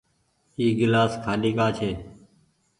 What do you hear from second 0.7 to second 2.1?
گلآس کآلي ڪآ ڇي۔